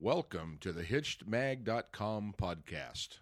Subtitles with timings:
[0.00, 3.18] Welcome to the HitchedMag.com podcast.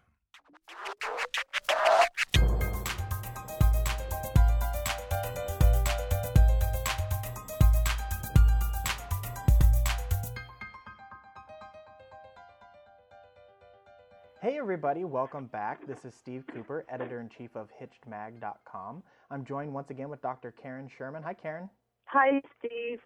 [14.43, 15.87] Hey everybody, welcome back.
[15.87, 19.03] This is Steve Cooper, editor in chief of HitchedMag.com.
[19.31, 20.53] I'm joined once again with Dr.
[20.53, 21.23] Karen Sherman.
[21.23, 21.71] Hi, Karen.
[22.05, 23.01] Hi, Steve.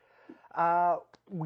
[0.55, 0.97] Uh,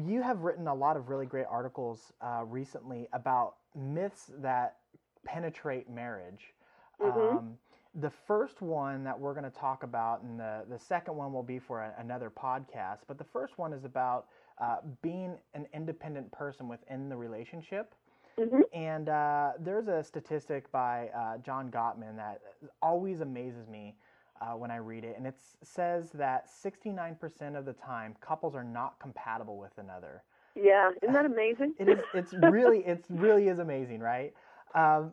[0.05, 4.77] you have written a lot of really great articles uh, recently about myths that
[5.25, 6.53] penetrate marriage.
[6.99, 7.37] Mhm.
[7.37, 7.57] Um,
[7.95, 11.43] the first one that we're going to talk about, and the, the second one will
[11.43, 14.27] be for a, another podcast, but the first one is about
[14.59, 17.93] uh, being an independent person within the relationship.
[18.37, 18.63] Mhm.
[18.73, 22.41] And uh, there's a statistic by uh, John Gottman that
[22.81, 23.95] always amazes me
[24.41, 28.63] uh, when I read it, and it says that 69% of the time couples are
[28.63, 30.23] not compatible with another.
[30.55, 31.73] Yeah, isn't that amazing?
[31.79, 31.99] It is.
[32.13, 32.79] It's really.
[32.85, 34.33] It's really is amazing, right?
[34.73, 35.11] Um,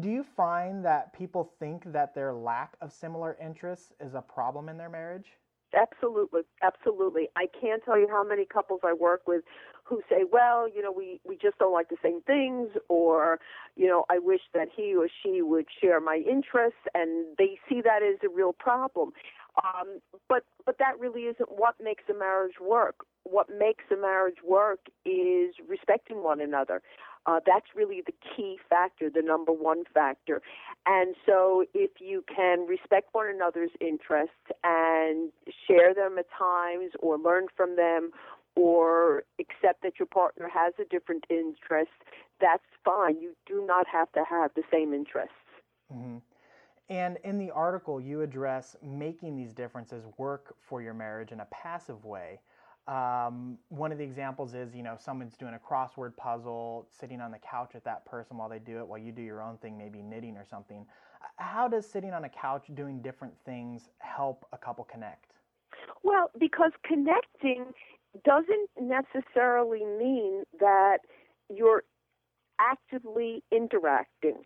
[0.00, 4.68] do you find that people think that their lack of similar interests is a problem
[4.68, 5.32] in their marriage?
[5.74, 7.28] Absolutely, absolutely.
[7.36, 9.42] I can't tell you how many couples I work with
[9.88, 13.40] who say, "Well, you know, we we just don't like the same things," or,
[13.74, 17.80] you know, I wish that he or she would share my interests, and they see
[17.80, 19.12] that as a real problem.
[19.64, 22.96] Um, but but that really isn't what makes a marriage work.
[23.24, 26.82] What makes a marriage work is respecting one another.
[27.26, 30.40] Uh, that's really the key factor, the number one factor.
[30.86, 35.30] And so, if you can respect one another's interests and
[35.66, 38.12] share them at times, or learn from them,
[38.56, 41.90] or accept that your partner has a different interest,
[42.40, 43.20] that's fine.
[43.20, 45.34] You do not have to have the same interests.
[45.90, 46.18] hmm
[46.88, 51.46] And in the article, you address making these differences work for your marriage in a
[51.46, 52.40] passive way.
[52.86, 57.30] Um, one of the examples is, you know, someone's doing a crossword puzzle, sitting on
[57.30, 59.76] the couch with that person while they do it, while you do your own thing,
[59.76, 60.86] maybe knitting or something.
[61.36, 65.34] How does sitting on a couch doing different things help a couple connect?
[66.02, 67.66] Well, because connecting
[68.24, 70.98] doesn't necessarily mean that
[71.54, 71.84] you're
[72.58, 74.44] actively interacting.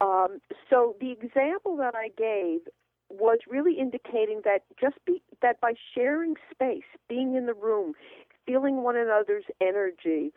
[0.00, 2.60] Um, so the example that I gave
[3.08, 7.94] was really indicating that just be that by sharing space, being in the room,
[8.46, 10.32] feeling one another's energy,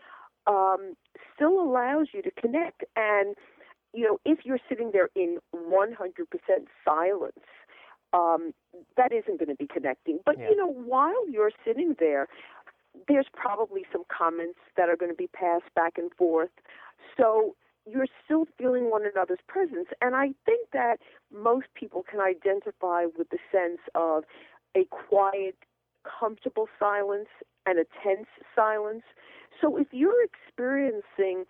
[0.45, 0.95] um,
[1.33, 2.83] still allows you to connect.
[2.95, 3.35] And
[3.93, 5.95] you know, if you're sitting there in 100%
[6.83, 7.33] silence,
[8.13, 8.53] um,
[8.97, 10.19] that isn't going to be connecting.
[10.25, 10.49] But Yeah.
[10.49, 12.27] you know, while you're sitting there,
[13.07, 16.49] there's probably some comments that are going to be passed back and forth.
[17.17, 19.87] So you're still feeling one another's presence.
[20.01, 20.97] And I think that
[21.31, 24.23] most people can identify with the sense of
[24.75, 25.55] a quiet,
[26.03, 27.29] comfortable silence
[27.65, 29.03] and a tense silence.
[29.61, 31.45] So if you're experiencing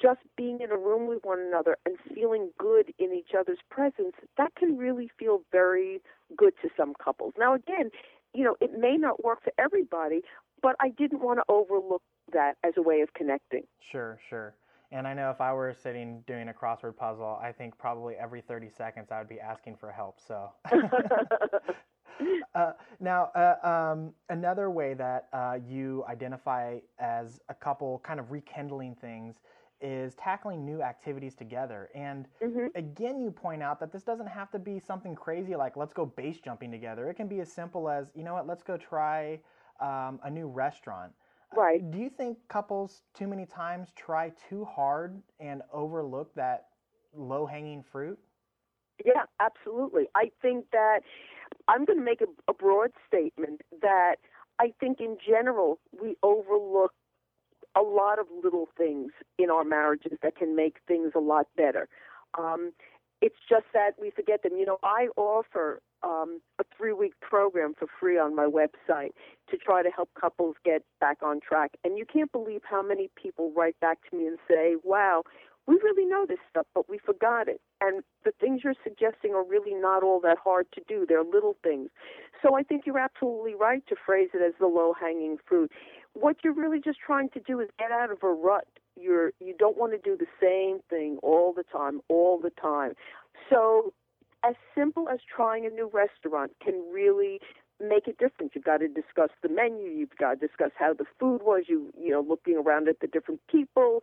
[0.00, 4.14] just being in a room with one another and feeling good in each other's presence,
[4.38, 6.00] that can really feel very
[6.36, 7.34] good to some couples.
[7.38, 7.90] Now, again,
[8.34, 10.22] you know, it may not work for everybody,
[10.62, 12.02] but I didn't want to overlook
[12.32, 13.64] that as a way of connecting.
[13.90, 14.54] Sure, sure.
[14.92, 18.40] And I know if I were sitting doing a crossword puzzle, I think probably every
[18.40, 20.18] 30 seconds I would be asking for help.
[20.20, 20.50] So.
[22.54, 28.30] Uh, now, uh, um, another way that uh, you identify as a couple kind of
[28.30, 29.36] rekindling things
[29.80, 31.90] is tackling new activities together.
[31.94, 35.76] And hmm again, you point out that this doesn't have to be something crazy like
[35.76, 37.08] let's go base jumping together.
[37.08, 39.40] It can be as simple as, you know what, let's go try
[39.80, 41.12] um, a new restaurant.
[41.52, 41.82] Uh, Right.
[41.90, 46.68] Do you think couples too many times try too hard and overlook that
[47.14, 48.18] low hanging fruit?
[49.04, 50.08] Yeah, absolutely.
[50.14, 51.00] I think that
[51.68, 54.16] I'm going to make a, a broad statement that
[54.58, 56.92] I think in general we overlook
[57.76, 61.88] a lot of little things in our marriages that can make things a lot better.
[62.38, 62.72] Um,
[63.20, 64.56] it's just that we forget them.
[64.56, 69.10] You know, I offer um, a three week program for free on my website
[69.50, 71.72] to try to help couples get back on track.
[71.84, 75.22] And you can't believe how many people write back to me and say, wow,
[75.66, 77.60] we really know this stuff, but we forgot it.
[77.80, 81.06] And the things you're suggesting are really not all that hard to do.
[81.08, 81.88] They're little things.
[82.42, 85.70] So I think you're absolutely right to phrase it as the low hanging fruit.
[86.14, 88.66] What you're really just trying to do is get out of a rut.
[88.96, 92.92] You're you don't want to do the same thing all the time, all the time.
[93.48, 93.92] So
[94.44, 97.40] as simple as trying a new restaurant can really
[97.80, 98.52] make a difference.
[98.54, 99.88] You've got to discuss the menu.
[99.88, 101.64] You've got to discuss how the food was.
[101.68, 104.02] You you know looking around at the different people.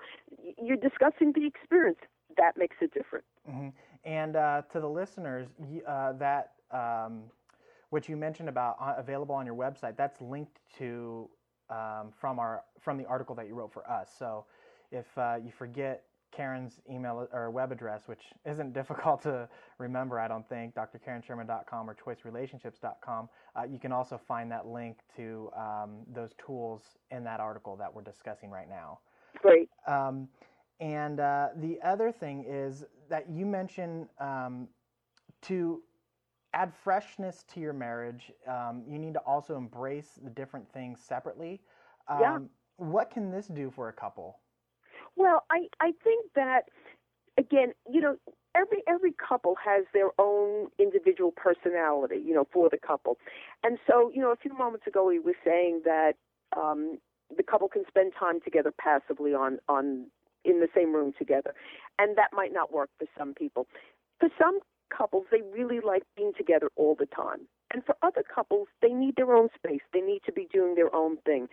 [0.62, 2.00] You're discussing the experience.
[2.38, 3.26] That makes it different.
[3.50, 3.70] hmm
[4.04, 5.48] And uh, to the listeners,
[5.88, 7.24] uh, that um,
[7.90, 11.30] what you mentioned about uh, available on your website, that's linked to
[11.70, 14.10] um, from our from the article that you wrote for us.
[14.18, 14.46] So
[14.92, 20.28] if uh, you forget Karen's email or web address, which isn't difficult to remember, I
[20.28, 26.32] don't think, drkarensherman.com or choicerelationships.com, uh, you can also find that link to um, those
[26.46, 26.82] tools
[27.12, 29.00] in that article that we're discussing right now.
[29.42, 29.70] Great.
[29.88, 30.28] Um,
[30.80, 34.68] and uh, the other thing is that you mentioned um,
[35.44, 35.82] to
[36.54, 41.62] add freshness to your marriage, um, you need to also embrace the different things separately.
[42.20, 42.36] Yeah.
[42.36, 44.40] Um, what can this do for a couple?
[45.16, 46.64] Well, I I think that
[47.38, 48.18] again, you know,
[48.56, 53.18] every every couple has their own individual personality, you know, for the couple.
[53.64, 56.14] And so, you know, a few moments ago we were saying that
[56.56, 57.00] um
[57.36, 60.08] the couple can spend time together passively on on
[60.48, 61.54] in the same room together.
[62.00, 63.68] And that might not work for some people.
[64.20, 64.60] For some
[64.96, 67.48] couples, they really like being together all the time.
[67.74, 69.82] And for other couples, they need their own space.
[69.94, 71.48] They need to be doing their own thing.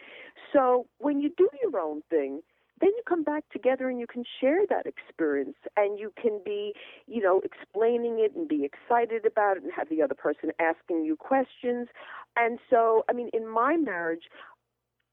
[0.52, 2.40] So when you do your own thing,
[2.80, 6.72] then you come back together and you can share that experience and you can be,
[7.06, 11.04] you know, explaining it and be excited about it and have the other person asking
[11.04, 11.88] you questions.
[12.36, 14.24] And so, I mean, in my marriage,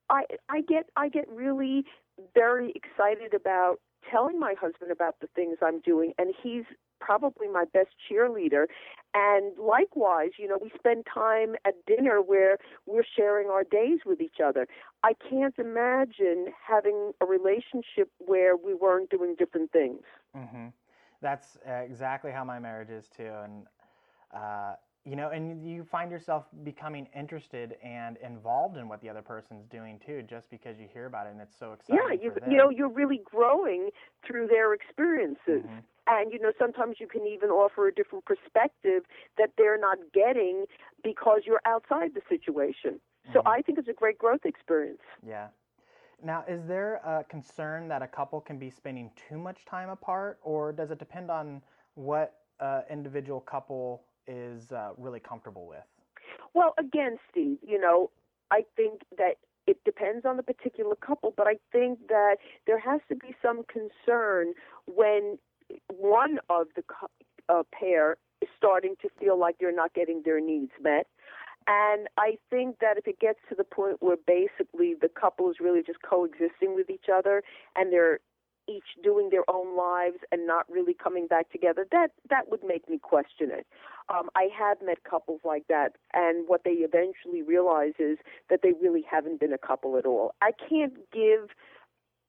[0.10, 1.86] I I get I get really
[2.34, 3.78] very excited about
[4.10, 6.64] telling my husband about the things I'm doing and he's
[7.00, 8.66] probably my best cheerleader.
[9.14, 14.22] And likewise, you know, we spend time at dinner where we're sharing our days with
[14.22, 14.68] each other.
[15.04, 20.04] I can't imagine having a relationship where we weren't doing different things.
[20.36, 20.68] hmm
[21.22, 23.66] That's uh, exactly how my marriage is too, and
[24.34, 29.22] uh, you know, and you find yourself becoming interested and involved in what the other
[29.22, 32.20] person's doing too, just because you hear about it, and it's so exciting.
[32.22, 33.90] Yeah, you, you know you're really growing
[34.26, 35.64] through their experiences.
[35.66, 35.84] Mhm.
[36.08, 39.04] And you know, sometimes you can even offer a different perspective
[39.38, 40.66] that they're not getting
[41.04, 43.00] because you're outside the situation.
[43.34, 43.48] So Mhm.
[43.48, 45.02] I think it's a great growth experience.
[45.26, 45.50] Yeah.
[46.24, 50.40] Now, is there a concern that a couple can be spending too much time apart,
[50.44, 51.64] or does it depend on
[51.96, 55.84] what uh, individual couple is uh, really comfortable with?
[56.54, 58.12] Well, again, Steve, you know,
[58.52, 59.36] I think that
[59.68, 62.38] it depends on the particular couple, but I think that
[62.68, 64.54] there has to be some concern
[64.86, 65.38] when
[65.88, 66.84] one of the
[67.48, 71.08] uh, pair is starting to feel like they're not getting their needs met.
[71.68, 75.58] And I think that if it gets to the point where basically the couple is
[75.60, 77.44] really just coexisting with each other
[77.76, 78.20] and they're
[78.68, 82.90] each doing their own lives and not really coming back together, that that would make
[82.90, 83.66] me question it.
[84.10, 88.18] Um, I have met couples like that, and what they eventually realize is
[88.50, 90.34] that they really haven't been a couple at all.
[90.42, 91.50] I can't give,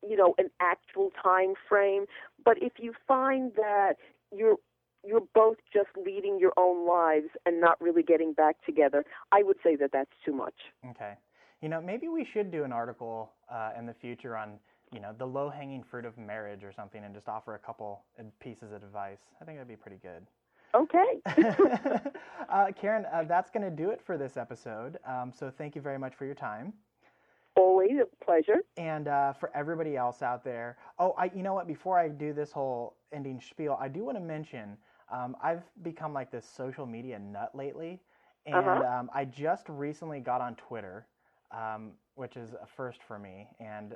[0.09, 2.07] you know, an actual time frame,
[2.45, 3.95] but if you find that
[4.35, 4.57] you're
[5.05, 9.57] you're both just leading your own lives and not really getting back together, I would
[9.63, 10.55] say that that's too much.
[10.91, 11.15] Okay.
[11.61, 14.59] You know, maybe we should do an article uh, in the future on,
[14.93, 18.05] you know, the low hanging fruit of marriage or something and just offer a couple
[18.41, 19.21] pieces of advice.
[19.41, 20.27] I think that'd be pretty good.
[20.75, 21.21] Okay.
[22.49, 24.99] uh, Karen, uh, that's going to do it for this episode.
[25.07, 26.73] Um, so thank you very much for your time.
[27.57, 28.63] Always a pleasure.
[28.79, 31.67] And uh, for everybody else out there, oh, I, you know what?
[31.67, 34.77] Before I do this whole ending spiel, I do want to mention
[35.13, 38.01] um, I've become like this social media nut lately,
[38.47, 38.85] and Uh-huh.
[39.01, 41.07] um, I just recently got on Twitter,
[41.51, 43.49] um, which is a first for me.
[43.61, 43.95] And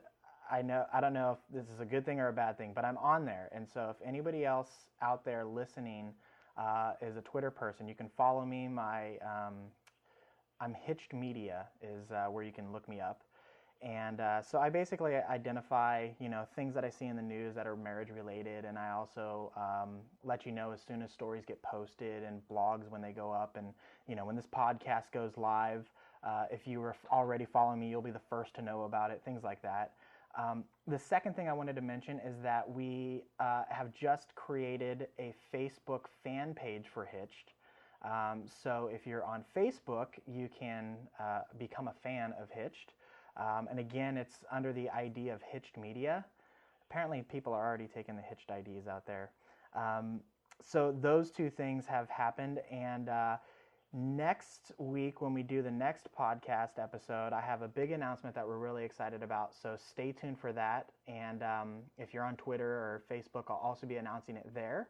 [0.50, 2.72] I know I don't know if this is a good thing or a bad thing,
[2.74, 3.48] but I'm on there.
[3.52, 4.70] And so if anybody else
[5.02, 6.12] out there listening
[6.56, 8.68] uh, is a Twitter person, you can follow me.
[8.68, 9.54] My um,
[10.60, 13.22] I'm Hitched Media is uh, where you can look me up.
[13.82, 17.54] And uh, so I basically identify, you know, things that I see in the news
[17.54, 21.44] that are marriage related, and I also um, let you know as soon as stories
[21.44, 23.74] get posted and blogs when they go up, and
[24.08, 25.84] you know when this podcast goes live.
[26.24, 29.20] Uh, if you were already following me, you'll be the first to know about it.
[29.24, 29.92] Things like that.
[30.36, 35.08] Um, the second thing I wanted to mention is that we uh, have just created
[35.18, 37.52] a Facebook fan page for Hitched.
[38.04, 42.92] Um, so if you're on Facebook, you can uh, become a fan of Hitched.
[43.36, 46.24] Um, and again, it's under the ID of Hitched Media.
[46.90, 49.30] Apparently, people are already taking the Hitched IDs out there.
[49.74, 50.20] Um,
[50.62, 52.60] so those two things have happened.
[52.70, 53.36] And uh,
[53.96, 58.46] next week, when we do the next podcast episode, I have a big announcement that
[58.46, 59.54] we're really excited about.
[59.54, 60.90] So stay tuned for that.
[61.08, 64.88] And um, if you're on Twitter or Facebook, I'll also be announcing it there.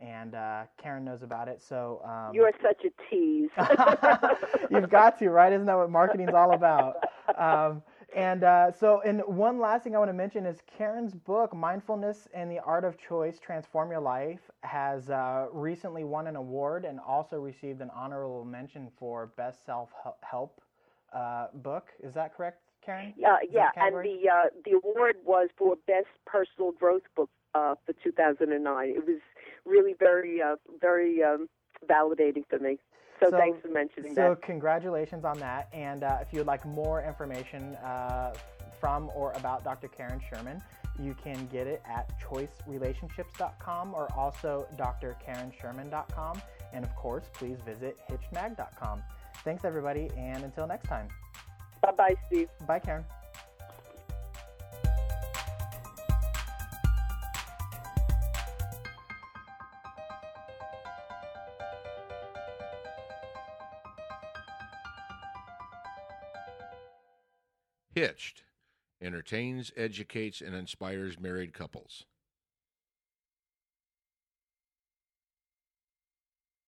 [0.00, 1.62] And uh, Karen knows about it.
[1.62, 3.50] So um, You are such a tease.
[4.70, 5.52] You've got to, right?
[5.52, 6.96] Isn't that what marketing's all about?
[7.36, 7.82] Um,
[8.16, 12.26] and uh, so, and one last thing I want to mention is Karen's book, Mindfulness
[12.32, 16.98] and the Art of Choice Transform Your Life, has uh, recently won an award and
[17.06, 19.90] also received an honorable mention for Best Self
[20.22, 20.60] Help
[21.12, 21.88] uh, Book.
[22.02, 23.12] Is that correct, Karen?
[23.42, 27.74] Is yeah, the and the uh, the award was for best personal growth book uh,
[27.84, 28.88] for 2009.
[28.88, 29.20] It was
[29.66, 31.48] really very uh, very um,
[31.86, 32.78] validating for me.
[33.20, 34.42] So, So- thanks for mentioning So that.
[34.42, 35.68] congratulations on that.
[35.72, 38.34] And uh, if you would like more information uh,
[38.80, 39.88] from or about Dr.
[39.88, 40.62] Karen Sherman,
[41.00, 46.42] you can get it at choicerelationships.com or also drkarensherman.com.
[46.72, 49.02] And of course, please visit hitchedmag.com.
[49.44, 51.08] Thanks, everybody, and until next time.
[51.80, 52.48] Bye bye, Steve.
[52.66, 53.04] Bye, Karen.
[67.98, 68.44] Hitched
[69.02, 72.04] entertains, educates, and inspires married couples.